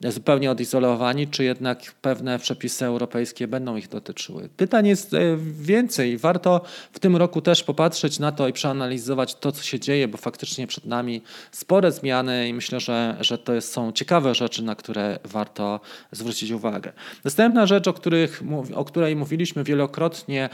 [0.00, 4.48] zupełnie odizolowani, czy jednak pewne przepisy europejskie będą ich dotyczyły?
[4.56, 5.18] Pytań jest e,
[5.60, 6.18] więcej.
[6.18, 6.60] Warto
[6.92, 10.66] w tym roku też popatrzeć na to i przeanalizować to, co się dzieje, bo faktycznie
[10.66, 11.22] przed nami
[11.52, 15.80] spore zmiany i myślę, że, że to są ciekawe rzeczy, na które warto
[16.12, 16.92] zwrócić uwagę.
[17.24, 18.42] Następna rzecz, o, których,
[18.74, 20.48] o której mówiliśmy wielokrotnie,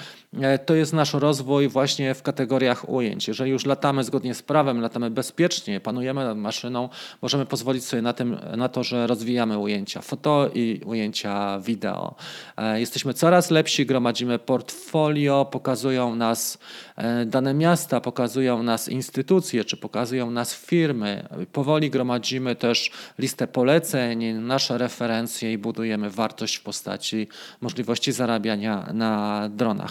[0.66, 3.28] to jest nasz rozwój właśnie w kategoriach ujęć.
[3.28, 6.88] Jeżeli już latamy zgodnie z prawem, latamy bezpiecznie, panujemy nad maszyną,
[7.22, 12.14] możemy pozwolić sobie na, tym, na to, że rozwijamy ujęcia foto i ujęcia wideo.
[12.56, 16.58] E, jesteśmy coraz lepsi, gromadzimy portfolio, pokazują nas
[16.96, 21.28] e, dane miasta, pokazują nas instytucje, czy pokazują nas firmy.
[21.52, 27.28] Powoli gromadzimy też listę poleceń, nasze referencje i budujemy wartość w postaci
[27.60, 29.89] możliwości zarabiania na dronach.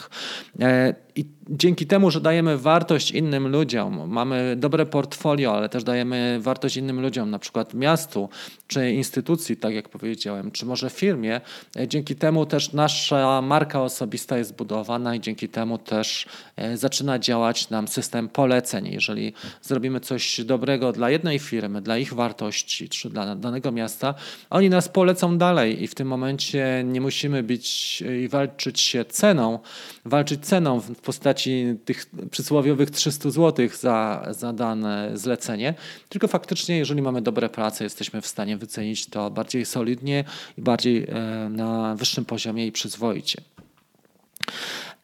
[0.60, 6.38] E, I dzięki temu, że dajemy wartość innym ludziom, mamy dobre portfolio, ale też dajemy
[6.41, 8.29] wartość innym ludziom, na przykład miastu,
[8.67, 11.41] czy instytucji, tak jak powiedziałem, czy może firmie,
[11.79, 17.19] e, dzięki temu też nasza marka osobista jest budowana i dzięki temu też e, zaczyna
[17.19, 18.88] działać nam system poleceń.
[18.88, 24.13] Jeżeli zrobimy coś dobrego dla jednej firmy, dla ich wartości, czy dla danego miasta,
[24.49, 29.60] oni nas polecą dalej i w tym momencie nie musimy być i walczyć się ceną,
[30.05, 35.74] walczyć ceną w postaci tych przysłowiowych 300 zł za, za dane zlecenie,
[36.10, 40.24] tylko faktycznie, jeżeli mamy dobre prace, jesteśmy w stanie wycenić to bardziej solidnie
[40.58, 43.41] i bardziej e, na wyższym poziomie i przyzwoicie.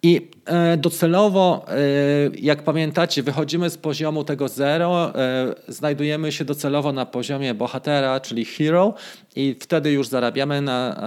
[0.04, 1.76] I e, docelowo, e,
[2.40, 5.14] jak pamiętacie, wychodzimy z poziomu tego zero,
[5.68, 8.94] znajdujemy się docelowo na poziomie bohatera, czyli hero,
[9.36, 11.02] i wtedy już zarabiamy na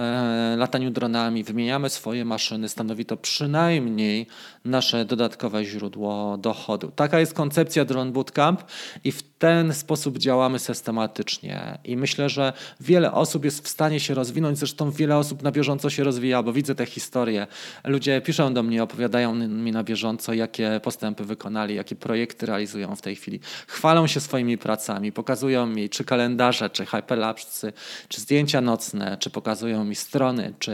[0.57, 2.69] lataniu dronami, wymieniamy swoje maszyny.
[2.69, 4.27] Stanowi to przynajmniej
[4.65, 6.91] nasze dodatkowe źródło dochodu.
[6.95, 8.63] Taka jest koncepcja Drone Bootcamp
[9.03, 11.77] i w ten sposób działamy systematycznie.
[11.83, 14.57] I myślę, że wiele osób jest w stanie się rozwinąć.
[14.57, 17.47] Zresztą wiele osób na bieżąco się rozwija, bo widzę te historie.
[17.83, 23.01] Ludzie piszą do mnie, opowiadają mi na bieżąco, jakie postępy wykonali, jakie projekty realizują w
[23.01, 23.39] tej chwili.
[23.67, 27.73] Chwalą się swoimi pracami, pokazują mi czy kalendarze, czy hyperlapsy,
[28.07, 30.73] czy zdjęcia nocne, czy pokazują mi strony, czy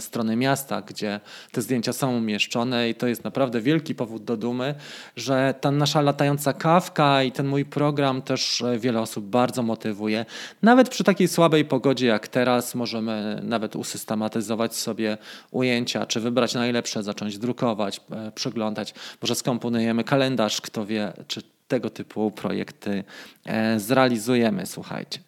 [0.00, 1.20] strony miasta, gdzie
[1.52, 4.74] te zdjęcia są umieszczone i to jest naprawdę wielki powód do dumy,
[5.16, 10.26] że ta nasza latająca kawka i ten mój program też e, wiele osób bardzo motywuje.
[10.62, 15.18] Nawet przy takiej słabej pogodzie jak teraz możemy nawet usystematyzować sobie
[15.50, 18.94] ujęcia, czy wybrać najlepsze, zacząć drukować, e, przeglądać.
[19.22, 23.04] Może skomponujemy kalendarz, kto wie, czy tego typu projekty
[23.46, 25.20] e, zrealizujemy, słuchajcie.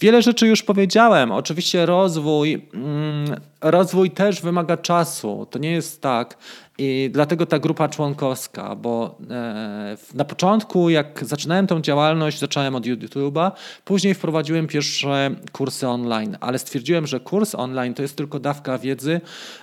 [0.00, 1.32] Wiele rzeczy już powiedziałem.
[1.32, 5.46] Oczywiście rozwój, mm, rozwój też wymaga czasu.
[5.50, 6.36] To nie jest tak,
[6.78, 12.84] i dlatego ta grupa członkowska, bo e, na początku, jak zaczynałem tą działalność, zacząłem od
[12.84, 13.50] YouTube'a,
[13.84, 19.20] później wprowadziłem pierwsze kursy online, ale stwierdziłem, że kurs online to jest tylko dawka wiedzy.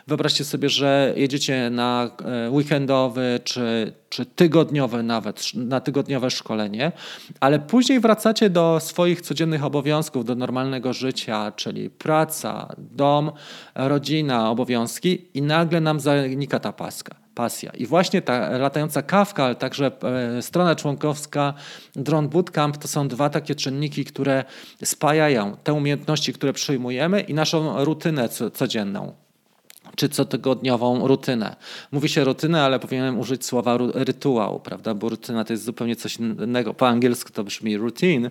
[0.08, 6.92] Wyobraźcie sobie, że jedziecie na e, weekendowy czy, czy tygodniowe nawet, na tygodniowe szkolenie,
[7.40, 9.91] ale później wracacie do swoich codziennych obowiązków,
[10.24, 13.32] do normalnego życia, czyli praca, dom,
[13.76, 17.72] rodzina, obowiązki i nagle nam zanika ta paska pasja.
[17.72, 19.92] I właśnie ta latająca kawka, ale także
[20.38, 21.54] e, strona członkowska
[21.96, 24.44] Drone Bootcamp to są dwa takie czynniki, które
[24.84, 29.14] spajają te umiejętności, które przyjmujemy i naszą rutynę codzienną
[29.96, 31.56] czy cotygodniową rutynę.
[31.92, 34.94] Mówi się rutynę, ale powinienem użyć słowa rytuał, prawda?
[34.94, 36.74] Bo rutyna to jest zupełnie coś innego.
[36.74, 38.30] Po angielsku to brzmi routine,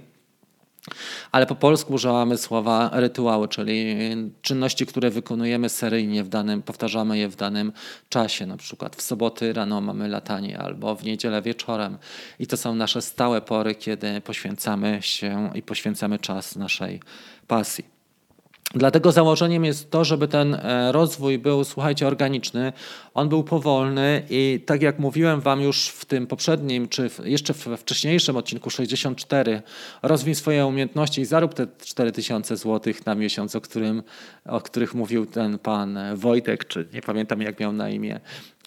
[1.32, 3.96] ale po polsku używamy słowa rytuały, czyli
[4.42, 7.72] czynności, które wykonujemy seryjnie w danym, powtarzamy je w danym
[8.08, 8.46] czasie.
[8.46, 11.98] Na przykład w soboty rano mamy latanie albo w niedzielę wieczorem.
[12.38, 17.00] I to są nasze stałe pory, kiedy poświęcamy się i poświęcamy czas naszej
[17.46, 17.99] pasji.
[18.74, 22.72] Dlatego założeniem jest to, żeby ten e, rozwój był, słuchajcie, organiczny.
[23.14, 27.66] On był powolny i tak jak mówiłem Wam już w tym poprzednim, czy jeszcze w
[27.76, 29.62] wcześniejszym odcinku 64,
[30.02, 34.02] rozwij swoje umiejętności i zarób te 4000 zł na miesiąc, o, którym,
[34.46, 38.20] o których mówił ten pan Wojtek, czy nie pamiętam jak miał na imię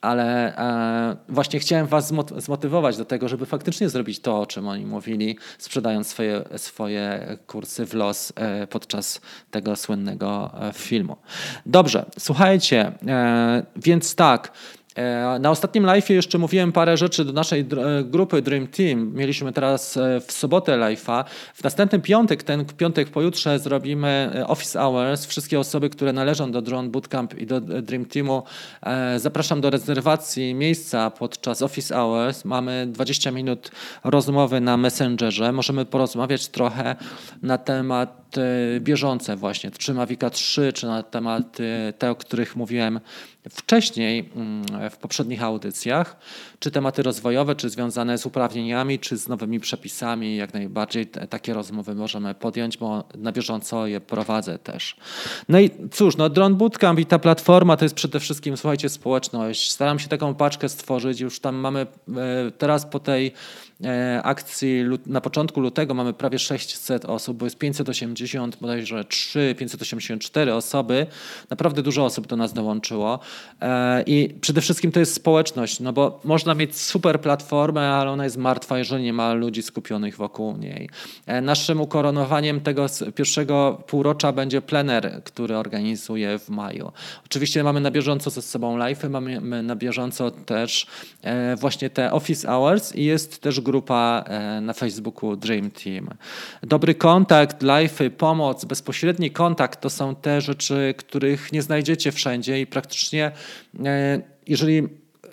[0.04, 4.86] ale e, właśnie chciałem Was zmotywować do tego, żeby faktycznie zrobić to, o czym oni
[4.86, 11.18] mówili, sprzedając swoje, swoje kursy w los e, podczas tego słynnego e, filmu.
[11.66, 12.92] Dobrze, słuchajcie,
[13.76, 14.52] więc tak.
[14.95, 19.13] E, na ostatnim live jeszcze mówiłem parę rzeczy do naszej e, grupy Dream Team.
[19.15, 21.23] Mieliśmy teraz e, w sobotę live'a.
[21.53, 25.25] W następny piątek, ten piątek pojutrze zrobimy Office Hours.
[25.25, 28.43] Wszystkie osoby, które należą do Drone Bootcamp i do Dream Teamu
[29.17, 32.45] zapraszam do rezerwacji miejsca podczas Office Hours.
[32.45, 33.71] Mamy 20 minut
[34.03, 35.51] rozmowy na Messengerze.
[35.51, 36.95] Możemy porozmawiać trochę
[37.41, 38.23] na temat
[38.79, 42.99] bieżące właśnie, czy Mavica 3, czy na tematy te, o których mówiłem
[43.49, 46.17] wcześniej mm, w poprzednich audycjach,
[46.60, 51.95] czy tematy rozwojowe, czy związane z uprawnieniami, czy z nowymi przepisami, jak najbardziej takie rozmowy
[51.95, 54.95] możemy podjąć, bo na bieżąco je prowadzę też.
[55.49, 59.71] No i cóż, no Drone Bootcamp i ta platforma to jest przede wszystkim, słuchajcie, społeczność.
[59.71, 63.34] Staram się taką paczkę stworzyć, już tam mamy e, teraz po tej
[63.84, 70.53] E, akcji na początku lutego mamy prawie 600 osób, bo jest 580, bodajże 3, 584
[70.53, 71.08] osoby.
[71.49, 73.19] Naprawdę dużo osób do nas dołączyło.
[73.63, 78.24] E, I przede wszystkim to jest społeczność, no bo można mieć super platformę, ale ona
[78.24, 80.89] jest martwa, jeżeli nie ma ludzi skupionych wokół niej.
[81.26, 86.91] E, naszym ukoronowaniem tego pierwszego półrocza będzie plener, który organizuję w maju.
[87.26, 90.88] Oczywiście mamy na bieżąco ze sobą live, mamy na bieżąco też
[91.58, 96.10] właśnie te office hours i jest też grupa e, na Facebooku Dream Team.
[96.63, 102.67] Dobry kontakt, live, pomoc, bezpośredni kontakt to są te rzeczy, których nie znajdziecie wszędzie i
[102.67, 103.23] praktycznie
[103.86, 104.88] e, jeżeli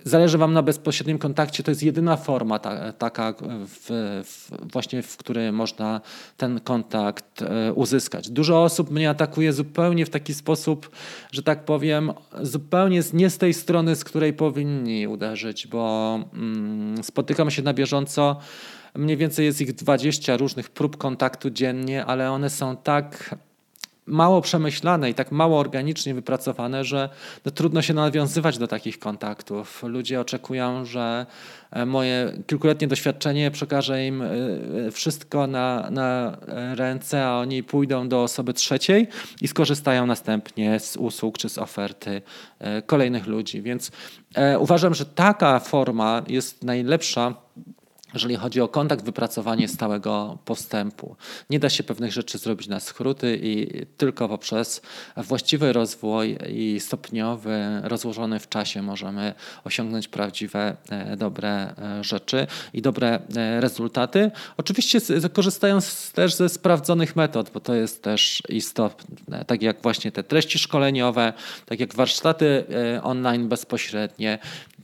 [0.04, 3.34] zależy Wam na bezpośrednim kontakcie, to jest jedyna forma ta, taka
[3.66, 3.86] w,
[4.24, 6.00] w, właśnie, w której można
[6.36, 8.30] ten kontakt e, uzyskać.
[8.30, 10.90] Dużo osób mnie atakuje zupełnie w taki sposób,
[11.32, 17.50] że tak powiem, zupełnie nie z tej strony, z której powinni uderzyć, bo mm, spotykam
[17.50, 18.36] się na bieżąco
[18.94, 23.34] Mniej więcej jest ich 20 różnych prób kontaktu dziennie, ale one są tak
[24.06, 27.08] mało przemyślane i tak mało organicznie wypracowane, że
[27.44, 29.82] no, trudno się nawiązywać do takich kontaktów.
[29.82, 31.26] Ludzie oczekują, że
[31.70, 34.28] e, moje kilkuletnie doświadczenie przekaże im e,
[34.90, 36.38] wszystko na, na
[36.74, 39.08] ręce, a oni pójdą do osoby trzeciej
[39.40, 42.22] i skorzystają następnie z usług czy z oferty
[42.58, 43.62] e, kolejnych ludzi.
[43.62, 43.90] Więc
[44.58, 47.34] uważam, że taka forma jest najlepsza
[48.14, 51.16] jeżeli chodzi o kontakt, wypracowanie stałego postępu.
[51.50, 54.82] Nie da się pewnych rzeczy zrobić na skróty i tylko poprzez
[55.16, 62.82] właściwy rozwój i stopniowy, rozłożony w czasie możemy osiągnąć prawdziwe, e, dobre e, rzeczy i
[62.82, 64.30] dobre e, rezultaty.
[64.56, 64.98] Oczywiście
[65.32, 70.58] korzystając też ze sprawdzonych metod, bo to jest też istotne, tak jak właśnie te treści
[70.58, 71.32] szkoleniowe,
[71.66, 72.64] tak jak warsztaty
[73.02, 74.38] online bezpośrednie,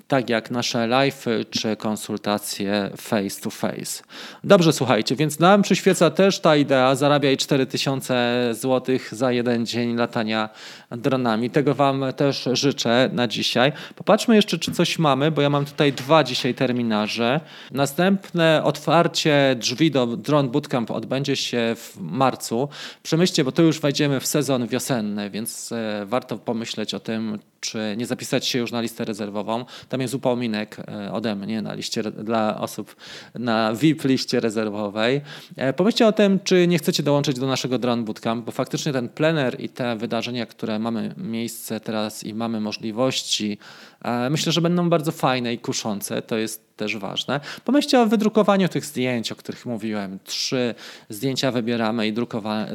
[0.08, 4.02] tak jak nasze live czy konsultacje face to face.
[4.44, 10.48] Dobrze, słuchajcie, więc nam przyświeca też ta idea, zarabiaj 4000 zł za jeden dzień latania
[10.90, 11.50] dronami.
[11.50, 13.72] Tego Wam też życzę na dzisiaj.
[13.94, 17.40] Popatrzmy jeszcze, czy coś mamy, bo ja mam tutaj dwa dzisiaj terminarze.
[17.70, 22.68] Następne otwarcie drzwi do Drone Bootcamp odbędzie się w marcu.
[23.02, 27.94] Przemyślcie, bo to już wejdziemy w sezon wiosenny, więc e, warto pomyśleć o tym, czy
[27.96, 29.64] nie zapisać się już na listę rezerwową.
[29.88, 32.96] Tam jest upominek e, ode mnie na liście dla osób
[33.34, 35.20] na VIP liście rezerwowej.
[35.56, 39.08] E, pomyślcie o tym, czy nie chcecie dołączyć do naszego Drone Bootcamp, bo faktycznie ten
[39.08, 43.58] plener i te wydarzenia, które mamy miejsce teraz i mamy możliwości,
[44.02, 46.22] e, myślę, że będą bardzo fajne i kuszące.
[46.22, 47.40] To jest też ważne.
[47.64, 50.18] Pomyślcie o wydrukowaniu tych zdjęć, o których mówiłem.
[50.24, 50.74] Trzy
[51.08, 52.14] zdjęcia wybieramy i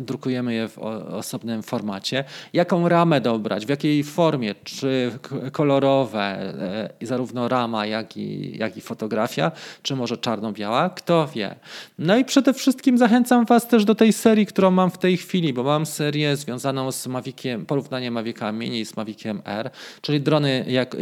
[0.02, 0.80] drukujemy je w
[1.14, 2.24] osobnym formacie.
[2.54, 5.12] Jaką ramę dobrać, w jakiej formie, czy
[5.52, 11.56] kolorowe, e, zarówno rama, jak i, jak i fotografia, czy może czarno-biała, kto wie.
[12.00, 15.54] No i przede wszystkim zachęcam Was też do tej serii, którą mam w tej chwili,
[15.54, 19.70] bo mam serię związaną z Maviciem, porównanie Mavica Mini z Maviciem R,
[20.02, 20.96] czyli drony, jak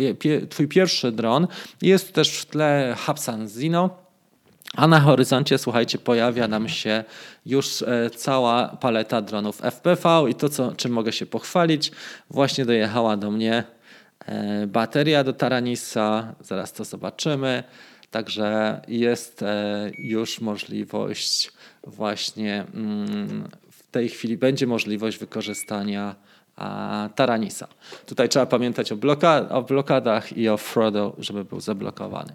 [0.49, 1.47] Twój pierwszy dron.
[1.81, 3.89] Jest też w tle Hubsan Zino.
[4.75, 7.04] A na horyzoncie, słuchajcie, pojawia nam się
[7.45, 11.91] już e, cała paleta dronów FPV i to, co, czym mogę się pochwalić,
[12.30, 13.63] właśnie dojechała do mnie
[14.25, 17.63] e, bateria do Taranisa, zaraz to zobaczymy.
[18.12, 21.52] Także jest e, już możliwość
[21.83, 23.50] właśnie mm,
[23.92, 26.15] tej chwili będzie możliwość wykorzystania
[27.15, 27.67] Taranisa.
[28.05, 32.33] Tutaj trzeba pamiętać o, bloka o blokadach i o Frodo, żeby był zablokowany.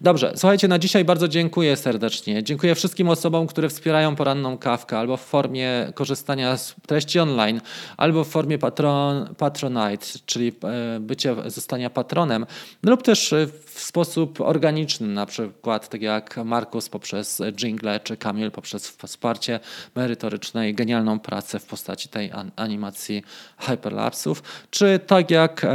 [0.00, 2.42] Dobrze, słuchajcie, na dzisiaj bardzo dziękuję serdecznie.
[2.42, 7.60] Dziękuję wszystkim osobom, które wspierają poranną kawkę albo w formie korzystania z treści online,
[7.96, 12.46] albo w formie patron, Patronite, czyli e, bycie, zostania patronem,
[12.82, 13.34] lub też
[13.66, 19.60] w sposób organiczny, na przykład tak jak Markus poprzez jingle, czy Kamil poprzez wsparcie
[19.94, 23.22] merytoryczne i genialną pracę w postaci tej animacji
[23.58, 25.66] hyperlapsów, czy tak jak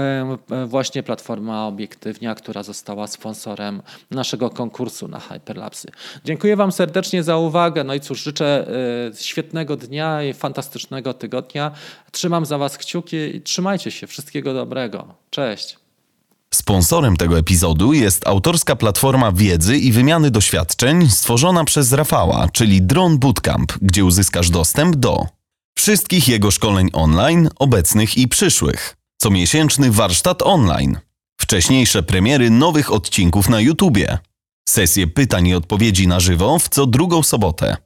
[0.68, 3.82] właśnie platforma Obiektywnia, która została sponsorem
[4.12, 5.92] naszego konkursu na hyperlapsy.
[6.26, 7.84] Dziękuję Wam serdecznie za uwagę.
[7.84, 8.68] No i cóż, życzę
[9.12, 11.72] e, świetnego dnia i fantastycznego tygodnia.
[12.12, 14.08] Trzymam za Was kciuki i trzymajcie się.
[14.08, 15.16] Wszystkiego dobrego.
[15.30, 15.83] Cześć.
[16.54, 23.18] Sponsorem tego epizodu jest autorska platforma wiedzy i wymiany doświadczeń stworzona przez Rafała, czyli Drone
[23.18, 25.28] Bootcamp, gdzie uzyskasz dostęp do
[25.78, 30.98] wszystkich jego szkoleń online, obecnych i przyszłych, comiesięczny warsztat online,
[31.42, 34.18] wcześniejsze premiery nowych odcinków na YouTubie,
[34.70, 37.78] sesje pytań i odpowiedzi na żywo w co drugą sobotę,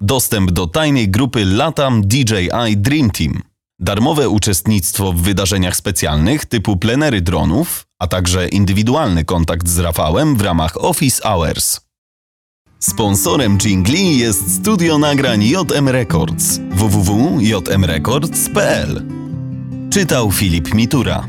[0.00, 3.42] dostęp do tajnej grupy Latam DJI Dream Team,
[3.78, 10.40] darmowe uczestnictwo w wydarzeniach specjalnych typu plenery dronów, a także indywidualny kontakt z Rafałem w
[10.40, 11.80] ramach Office Hours.
[12.78, 19.02] Sponsorem Jingli jest studio nagrań JM Records www.jmrecords.pl
[19.90, 21.26] Czytał Filip Mitura.